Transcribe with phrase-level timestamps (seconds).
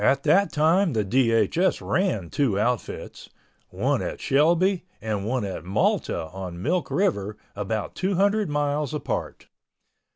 [0.03, 6.59] At that time the DHS ran two outfits—one at Shelby and one at Malta on
[6.59, 9.45] Milk River about two hundred miles apart.